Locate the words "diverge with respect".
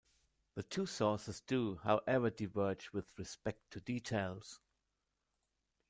2.31-3.69